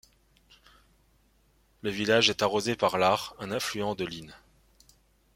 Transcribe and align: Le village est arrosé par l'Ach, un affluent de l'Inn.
Le 1.83 1.91
village 1.91 2.31
est 2.31 2.41
arrosé 2.41 2.75
par 2.75 2.97
l'Ach, 2.97 3.35
un 3.37 3.51
affluent 3.51 3.93
de 3.93 4.03
l'Inn. 4.03 4.33